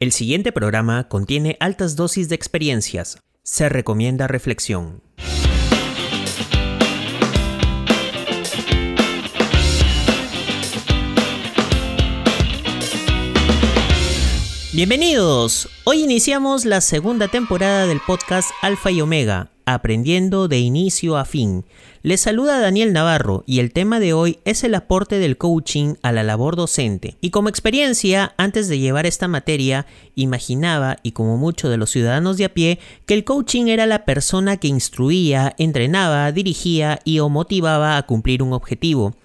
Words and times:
El 0.00 0.12
siguiente 0.12 0.52
programa 0.52 1.08
contiene 1.08 1.56
altas 1.58 1.96
dosis 1.96 2.28
de 2.28 2.36
experiencias. 2.36 3.18
Se 3.42 3.68
recomienda 3.68 4.28
reflexión. 4.28 5.02
Bienvenidos. 14.78 15.68
Hoy 15.82 16.04
iniciamos 16.04 16.64
la 16.64 16.80
segunda 16.80 17.26
temporada 17.26 17.88
del 17.88 17.98
podcast 17.98 18.52
Alfa 18.62 18.92
y 18.92 19.00
Omega, 19.00 19.50
aprendiendo 19.66 20.46
de 20.46 20.60
inicio 20.60 21.16
a 21.16 21.24
fin. 21.24 21.64
Les 22.02 22.20
saluda 22.20 22.60
Daniel 22.60 22.92
Navarro 22.92 23.42
y 23.44 23.58
el 23.58 23.72
tema 23.72 23.98
de 23.98 24.12
hoy 24.12 24.38
es 24.44 24.62
el 24.62 24.76
aporte 24.76 25.18
del 25.18 25.36
coaching 25.36 25.94
a 26.02 26.12
la 26.12 26.22
labor 26.22 26.54
docente. 26.54 27.16
Y 27.20 27.30
como 27.30 27.48
experiencia, 27.48 28.34
antes 28.36 28.68
de 28.68 28.78
llevar 28.78 29.04
esta 29.04 29.26
materia, 29.26 29.84
imaginaba, 30.14 30.98
y 31.02 31.10
como 31.10 31.36
muchos 31.38 31.72
de 31.72 31.76
los 31.76 31.90
ciudadanos 31.90 32.36
de 32.36 32.44
a 32.44 32.54
pie, 32.54 32.78
que 33.04 33.14
el 33.14 33.24
coaching 33.24 33.66
era 33.66 33.84
la 33.84 34.04
persona 34.04 34.58
que 34.58 34.68
instruía, 34.68 35.56
entrenaba, 35.58 36.30
dirigía 36.30 37.00
y 37.04 37.18
o 37.18 37.28
motivaba 37.28 37.96
a 37.96 38.06
cumplir 38.06 38.44
un 38.44 38.52
objetivo. 38.52 39.16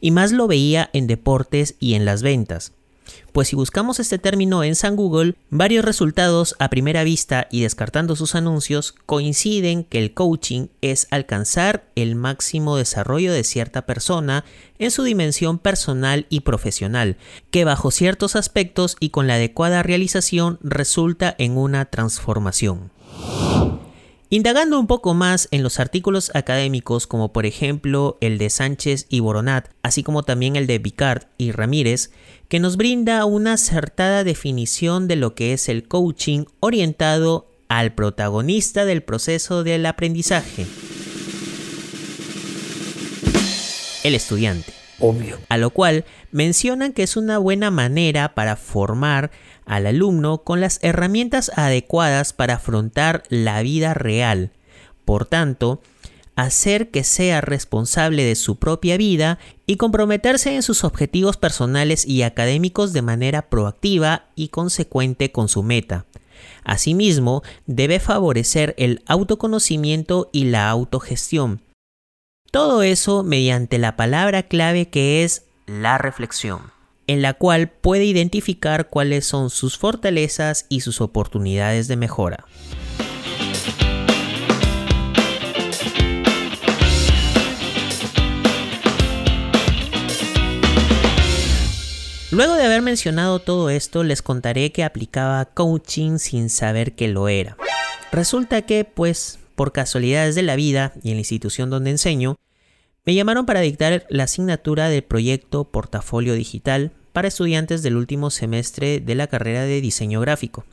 Y 0.00 0.12
más 0.12 0.32
lo 0.32 0.46
veía 0.46 0.88
en 0.94 1.06
deportes 1.06 1.74
y 1.78 1.92
en 1.92 2.06
las 2.06 2.22
ventas. 2.22 2.72
Pues 3.32 3.48
si 3.48 3.56
buscamos 3.56 4.00
este 4.00 4.18
término 4.18 4.62
en 4.62 4.74
San 4.74 4.96
Google, 4.96 5.34
varios 5.50 5.84
resultados 5.84 6.54
a 6.58 6.70
primera 6.70 7.04
vista 7.04 7.48
y 7.50 7.62
descartando 7.62 8.16
sus 8.16 8.34
anuncios 8.34 8.94
coinciden 9.06 9.84
que 9.84 9.98
el 9.98 10.14
coaching 10.14 10.68
es 10.80 11.08
alcanzar 11.10 11.84
el 11.96 12.14
máximo 12.14 12.76
desarrollo 12.76 13.32
de 13.32 13.44
cierta 13.44 13.86
persona 13.86 14.44
en 14.78 14.90
su 14.90 15.02
dimensión 15.02 15.58
personal 15.58 16.26
y 16.28 16.40
profesional, 16.40 17.16
que 17.50 17.64
bajo 17.64 17.90
ciertos 17.90 18.36
aspectos 18.36 18.96
y 19.00 19.10
con 19.10 19.26
la 19.26 19.34
adecuada 19.34 19.82
realización 19.82 20.58
resulta 20.62 21.34
en 21.38 21.56
una 21.56 21.86
transformación. 21.86 22.90
Indagando 24.34 24.80
un 24.80 24.88
poco 24.88 25.14
más 25.14 25.46
en 25.52 25.62
los 25.62 25.78
artículos 25.78 26.32
académicos 26.34 27.06
como 27.06 27.32
por 27.32 27.46
ejemplo 27.46 28.18
el 28.20 28.36
de 28.36 28.50
Sánchez 28.50 29.06
y 29.08 29.20
Boronat, 29.20 29.68
así 29.84 30.02
como 30.02 30.24
también 30.24 30.56
el 30.56 30.66
de 30.66 30.80
Picard 30.80 31.26
y 31.38 31.52
Ramírez, 31.52 32.10
que 32.48 32.58
nos 32.58 32.76
brinda 32.76 33.24
una 33.26 33.52
acertada 33.52 34.24
definición 34.24 35.06
de 35.06 35.14
lo 35.14 35.36
que 35.36 35.52
es 35.52 35.68
el 35.68 35.86
coaching 35.86 36.46
orientado 36.58 37.46
al 37.68 37.94
protagonista 37.94 38.84
del 38.84 39.04
proceso 39.04 39.62
del 39.62 39.86
aprendizaje, 39.86 40.66
el 44.02 44.16
estudiante. 44.16 44.83
A 45.48 45.56
lo 45.56 45.70
cual 45.70 46.04
mencionan 46.32 46.92
que 46.92 47.02
es 47.02 47.16
una 47.16 47.38
buena 47.38 47.70
manera 47.70 48.34
para 48.34 48.56
formar 48.56 49.30
al 49.66 49.86
alumno 49.86 50.38
con 50.38 50.60
las 50.60 50.78
herramientas 50.82 51.50
adecuadas 51.56 52.32
para 52.32 52.54
afrontar 52.54 53.22
la 53.28 53.62
vida 53.62 53.94
real. 53.94 54.52
Por 55.04 55.26
tanto, 55.26 55.80
hacer 56.36 56.90
que 56.90 57.04
sea 57.04 57.40
responsable 57.40 58.24
de 58.24 58.34
su 58.34 58.56
propia 58.56 58.96
vida 58.96 59.38
y 59.66 59.76
comprometerse 59.76 60.54
en 60.54 60.62
sus 60.62 60.84
objetivos 60.84 61.36
personales 61.36 62.06
y 62.06 62.22
académicos 62.22 62.92
de 62.92 63.02
manera 63.02 63.48
proactiva 63.48 64.26
y 64.34 64.48
consecuente 64.48 65.32
con 65.32 65.48
su 65.48 65.62
meta. 65.62 66.06
Asimismo, 66.64 67.42
debe 67.66 68.00
favorecer 68.00 68.74
el 68.78 69.02
autoconocimiento 69.06 70.30
y 70.32 70.44
la 70.44 70.68
autogestión. 70.70 71.60
Todo 72.54 72.84
eso 72.84 73.24
mediante 73.24 73.78
la 73.78 73.96
palabra 73.96 74.44
clave 74.44 74.88
que 74.88 75.24
es 75.24 75.42
la 75.66 75.98
reflexión 75.98 76.70
en 77.08 77.20
la 77.20 77.34
cual 77.34 77.68
puede 77.68 78.04
identificar 78.04 78.90
cuáles 78.90 79.26
son 79.26 79.50
sus 79.50 79.76
fortalezas 79.76 80.66
y 80.68 80.82
sus 80.82 81.00
oportunidades 81.00 81.88
de 81.88 81.96
mejora. 81.96 82.44
Luego 92.30 92.54
de 92.54 92.66
haber 92.66 92.82
mencionado 92.82 93.40
todo 93.40 93.68
esto, 93.68 94.04
les 94.04 94.22
contaré 94.22 94.70
que 94.70 94.84
aplicaba 94.84 95.44
coaching 95.44 96.18
sin 96.18 96.48
saber 96.50 96.94
que 96.94 97.08
lo 97.08 97.26
era. 97.26 97.56
Resulta 98.12 98.62
que, 98.62 98.84
pues, 98.84 99.40
por 99.56 99.72
casualidades 99.72 100.36
de 100.36 100.42
la 100.42 100.54
vida 100.54 100.92
y 101.02 101.10
en 101.10 101.16
la 101.16 101.22
institución 101.22 101.68
donde 101.68 101.90
enseño, 101.90 102.36
me 103.04 103.14
llamaron 103.14 103.44
para 103.44 103.60
dictar 103.60 104.06
la 104.08 104.24
asignatura 104.24 104.88
del 104.88 105.02
proyecto 105.04 105.64
Portafolio 105.64 106.34
Digital 106.34 106.92
para 107.12 107.28
estudiantes 107.28 107.82
del 107.82 107.96
último 107.96 108.30
semestre 108.30 109.00
de 109.00 109.14
la 109.14 109.26
carrera 109.26 109.62
de 109.64 109.80
diseño 109.80 110.20
gráfico. 110.20 110.64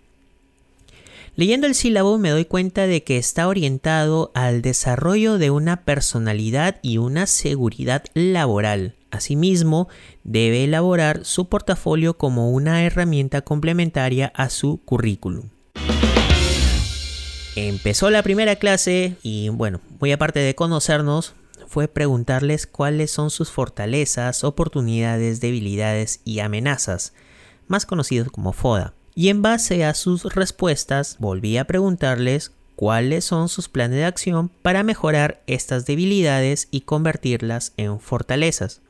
Leyendo 1.36 1.68
el 1.68 1.76
sílabo 1.76 2.18
me 2.18 2.30
doy 2.30 2.46
cuenta 2.46 2.88
de 2.88 3.04
que 3.04 3.18
está 3.18 3.48
orientado 3.48 4.32
al 4.34 4.62
desarrollo 4.62 5.38
de 5.38 5.50
una 5.50 5.84
personalidad 5.84 6.78
y 6.82 6.98
una 6.98 7.26
seguridad 7.26 8.04
laboral. 8.14 8.96
Asimismo, 9.12 9.90
debe 10.24 10.64
elaborar 10.64 11.26
su 11.26 11.50
portafolio 11.50 12.18
como 12.18 12.52
una 12.52 12.84
herramienta 12.84 13.42
complementaria 13.42 14.32
a 14.36 14.50
su 14.50 14.80
currículum. 14.84 15.50
Empezó 17.58 18.10
la 18.10 18.24
primera 18.24 18.56
clase 18.56 19.16
y 19.22 19.50
bueno, 19.50 19.82
muy 20.00 20.14
aparte 20.14 20.40
de 20.40 20.56
conocernos, 20.56 21.36
fue 21.72 21.88
preguntarles 21.88 22.68
cuáles 22.68 23.12
son 23.12 23.30
sus 23.30 23.50
fortalezas, 23.50 24.44
oportunidades, 24.44 25.40
debilidades 25.40 26.20
y 26.26 26.42
amenazas, 26.42 27.14
más 27.68 27.86
conocidos 27.86 28.30
como 28.30 28.52
FODA. 28.52 28.94
Y 29.16 29.30
en 29.30 29.42
base 29.42 29.86
a 29.86 29.94
sus 29.94 30.36
respuestas 30.36 31.16
volví 31.18 31.56
a 31.56 31.64
preguntarles 31.64 32.52
cuáles 32.76 33.24
son 33.24 33.48
sus 33.48 33.70
planes 33.70 34.00
de 34.00 34.04
acción 34.04 34.50
para 34.50 34.84
mejorar 34.84 35.44
estas 35.48 35.86
debilidades 35.86 36.68
y 36.72 36.82
convertirlas 36.82 37.72
en 37.78 38.02
fortalezas. 38.02 38.82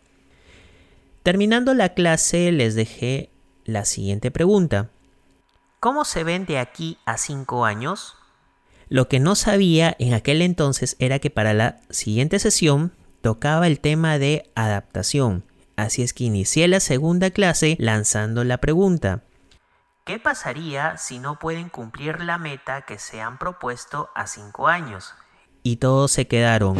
Terminando 1.22 1.76
la 1.76 1.90
clase 1.90 2.52
les 2.52 2.74
dejé 2.74 3.30
la 3.64 3.86
siguiente 3.86 4.32
pregunta. 4.32 4.90
¿Cómo 5.80 6.04
se 6.04 6.24
ven 6.24 6.48
de 6.48 6.58
aquí 6.58 6.98
a 7.06 7.20
5 7.20 7.64
años? 7.64 8.16
Lo 8.92 9.08
que 9.08 9.22
no 9.22 9.36
sabía 9.36 9.96
en 10.00 10.14
aquel 10.14 10.42
entonces 10.42 10.98
era 11.00 11.20
que 11.20 11.30
para 11.30 11.54
la 11.54 11.78
siguiente 11.92 12.40
sesión 12.40 12.92
tocaba 13.22 13.68
el 13.68 13.80
tema 13.80 14.18
de 14.18 14.52
adaptación. 14.54 15.46
Así 15.78 16.02
es 16.02 16.12
que 16.12 16.26
inicié 16.26 16.68
la 16.68 16.82
segunda 16.82 17.30
clase 17.30 17.78
lanzando 17.80 18.44
la 18.44 18.58
pregunta. 18.58 19.24
¿Qué 20.04 20.20
pasaría 20.20 20.98
si 20.98 21.20
no 21.20 21.40
pueden 21.40 21.70
cumplir 21.70 22.20
la 22.20 22.38
meta 22.38 22.82
que 22.82 23.00
se 23.00 23.22
han 23.22 23.38
propuesto 23.38 24.10
a 24.14 24.28
5 24.28 24.68
años? 24.68 25.14
Y 25.64 25.78
todos 25.78 26.12
se 26.12 26.28
quedaron 26.28 26.78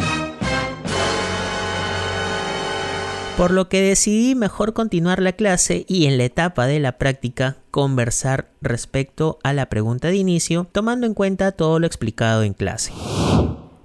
por 3.36 3.50
lo 3.50 3.68
que 3.68 3.80
decidí 3.80 4.34
mejor 4.34 4.74
continuar 4.74 5.20
la 5.22 5.32
clase 5.32 5.84
y 5.88 6.06
en 6.06 6.18
la 6.18 6.24
etapa 6.24 6.66
de 6.66 6.80
la 6.80 6.98
práctica 6.98 7.56
conversar 7.70 8.50
respecto 8.60 9.38
a 9.42 9.52
la 9.52 9.68
pregunta 9.68 10.08
de 10.08 10.16
inicio, 10.16 10.68
tomando 10.70 11.06
en 11.06 11.14
cuenta 11.14 11.52
todo 11.52 11.78
lo 11.78 11.86
explicado 11.86 12.42
en 12.42 12.52
clase. 12.52 12.92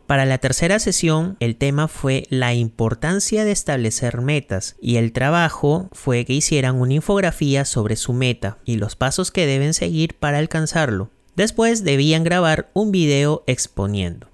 Para 0.06 0.26
la 0.26 0.38
tercera 0.38 0.80
sesión, 0.80 1.36
el 1.40 1.58
tema 1.58 1.88
fue 1.88 2.28
la 2.30 2.54
importancia 2.54 3.44
de 3.44 3.52
establecer 3.52 4.22
metas 4.22 4.76
y 4.82 4.96
el 4.96 5.12
trabajo 5.12 5.90
fue 5.92 6.24
que 6.24 6.34
hicieran 6.34 6.80
una 6.80 6.94
infografía 6.94 7.66
sobre 7.66 7.96
su 7.98 8.14
meta 8.14 8.58
y 8.64 8.78
los 8.78 8.96
pasos 8.96 9.32
que 9.32 9.46
deben 9.46 9.74
seguir 9.74 10.16
para 10.18 10.38
alcanzarlo. 10.38 11.10
Después 11.36 11.84
debían 11.84 12.24
grabar 12.24 12.70
un 12.74 12.92
video 12.92 13.44
exponiendo. 13.48 14.28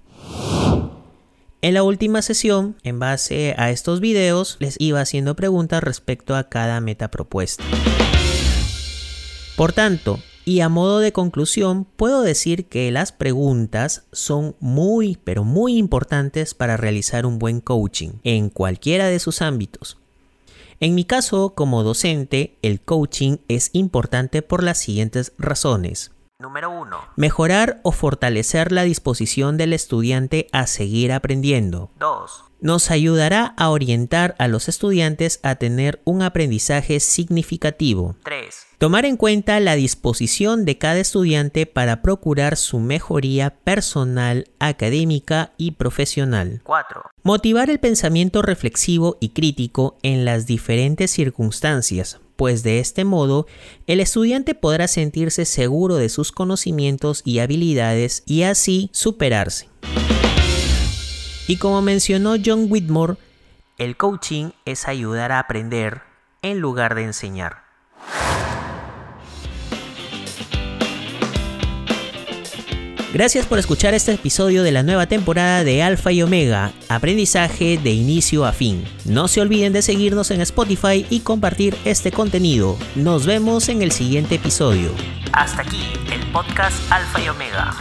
En 1.64 1.72
la 1.72 1.82
última 1.82 2.20
sesión, 2.20 2.76
en 2.82 2.98
base 2.98 3.54
a 3.56 3.70
estos 3.70 4.00
videos, 4.00 4.58
les 4.60 4.76
iba 4.78 5.00
haciendo 5.00 5.34
preguntas 5.34 5.82
respecto 5.82 6.36
a 6.36 6.50
cada 6.50 6.78
meta 6.82 7.10
propuesta. 7.10 7.64
Por 9.56 9.72
tanto, 9.72 10.20
y 10.44 10.60
a 10.60 10.68
modo 10.68 10.98
de 10.98 11.14
conclusión, 11.14 11.86
puedo 11.96 12.20
decir 12.20 12.66
que 12.66 12.90
las 12.90 13.12
preguntas 13.12 14.04
son 14.12 14.56
muy, 14.60 15.16
pero 15.24 15.42
muy 15.42 15.78
importantes 15.78 16.52
para 16.52 16.76
realizar 16.76 17.24
un 17.24 17.38
buen 17.38 17.62
coaching 17.62 18.10
en 18.24 18.50
cualquiera 18.50 19.06
de 19.06 19.18
sus 19.18 19.40
ámbitos. 19.40 19.96
En 20.80 20.94
mi 20.94 21.06
caso, 21.06 21.54
como 21.54 21.82
docente, 21.82 22.58
el 22.60 22.82
coaching 22.82 23.38
es 23.48 23.70
importante 23.72 24.42
por 24.42 24.62
las 24.62 24.76
siguientes 24.76 25.32
razones. 25.38 26.10
Número 26.40 26.68
1. 26.68 26.96
Mejorar 27.14 27.80
o 27.84 27.92
fortalecer 27.92 28.72
la 28.72 28.82
disposición 28.82 29.56
del 29.56 29.72
estudiante 29.72 30.48
a 30.50 30.66
seguir 30.66 31.12
aprendiendo. 31.12 31.92
2. 32.00 32.44
Nos 32.60 32.90
ayudará 32.90 33.54
a 33.56 33.70
orientar 33.70 34.34
a 34.40 34.48
los 34.48 34.68
estudiantes 34.68 35.38
a 35.44 35.54
tener 35.54 36.02
un 36.04 36.22
aprendizaje 36.22 36.98
significativo. 36.98 38.16
3. 38.24 38.66
Tomar 38.78 39.04
en 39.04 39.16
cuenta 39.16 39.60
la 39.60 39.76
disposición 39.76 40.64
de 40.64 40.76
cada 40.76 40.98
estudiante 40.98 41.66
para 41.66 42.02
procurar 42.02 42.56
su 42.56 42.80
mejoría 42.80 43.50
personal, 43.50 44.48
académica 44.58 45.52
y 45.56 45.72
profesional. 45.72 46.62
4. 46.64 47.02
Motivar 47.22 47.70
el 47.70 47.78
pensamiento 47.78 48.42
reflexivo 48.42 49.18
y 49.20 49.28
crítico 49.28 49.98
en 50.02 50.24
las 50.24 50.46
diferentes 50.46 51.12
circunstancias, 51.12 52.20
pues 52.36 52.62
de 52.62 52.78
este 52.80 53.04
modo 53.04 53.46
el 53.86 54.00
estudiante 54.00 54.54
podrá 54.54 54.88
sentirse 54.88 55.44
seguro 55.44 55.96
de 55.96 56.08
sus 56.08 56.32
conocimientos 56.32 57.22
y 57.24 57.38
habilidades 57.38 58.22
y 58.26 58.42
así 58.42 58.90
superarse. 58.92 59.68
Y 61.46 61.56
como 61.58 61.82
mencionó 61.82 62.36
John 62.42 62.66
Whitmore, 62.70 63.16
el 63.76 63.96
coaching 63.96 64.50
es 64.64 64.88
ayudar 64.88 65.32
a 65.32 65.40
aprender 65.40 66.02
en 66.42 66.60
lugar 66.60 66.94
de 66.94 67.02
enseñar. 67.04 67.63
Gracias 73.14 73.46
por 73.46 73.60
escuchar 73.60 73.94
este 73.94 74.14
episodio 74.14 74.64
de 74.64 74.72
la 74.72 74.82
nueva 74.82 75.06
temporada 75.06 75.62
de 75.62 75.84
Alfa 75.84 76.10
y 76.10 76.20
Omega, 76.20 76.72
aprendizaje 76.88 77.78
de 77.78 77.92
inicio 77.92 78.44
a 78.44 78.50
fin. 78.50 78.82
No 79.04 79.28
se 79.28 79.40
olviden 79.40 79.72
de 79.72 79.82
seguirnos 79.82 80.32
en 80.32 80.40
Spotify 80.40 81.06
y 81.08 81.20
compartir 81.20 81.76
este 81.84 82.10
contenido. 82.10 82.76
Nos 82.96 83.24
vemos 83.24 83.68
en 83.68 83.82
el 83.82 83.92
siguiente 83.92 84.34
episodio. 84.34 84.90
Hasta 85.32 85.62
aquí 85.62 85.92
el 86.12 86.28
podcast 86.32 86.76
Alfa 86.90 87.20
y 87.20 87.28
Omega. 87.28 87.76